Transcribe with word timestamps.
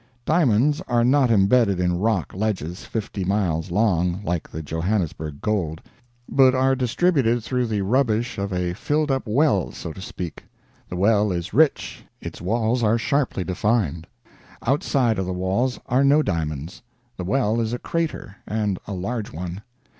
Diamonds 0.25 0.81
are 0.87 1.03
not 1.03 1.29
imbedded 1.29 1.79
in 1.79 1.99
rock 1.99 2.33
ledges 2.33 2.85
fifty 2.85 3.23
miles 3.23 3.69
long, 3.69 4.19
like 4.23 4.49
the 4.49 4.63
Johannesburg 4.63 5.41
gold, 5.41 5.79
but 6.27 6.55
are 6.55 6.75
distributed 6.75 7.43
through 7.43 7.67
the 7.67 7.83
rubbish 7.83 8.39
of 8.39 8.51
a 8.51 8.73
filled 8.73 9.11
up 9.11 9.27
well, 9.27 9.71
so 9.71 9.93
to 9.93 10.01
speak. 10.01 10.43
The 10.89 10.95
well 10.95 11.31
is 11.31 11.53
rich, 11.53 12.03
its 12.19 12.41
walls 12.41 12.81
are 12.81 12.97
sharply 12.97 13.43
defined; 13.43 14.07
outside 14.65 15.19
of 15.19 15.27
the 15.27 15.33
walls 15.33 15.79
are 15.85 16.03
no 16.03 16.23
diamonds. 16.23 16.81
The 17.15 17.23
well 17.23 17.59
is 17.61 17.71
a 17.71 17.77
crater, 17.77 18.37
and 18.47 18.79
a 18.87 18.93
large 18.93 19.31
one. 19.31 19.61